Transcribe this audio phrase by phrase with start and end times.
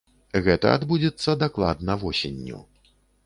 [0.45, 2.59] Гэта адбудзецца дакладна восенню.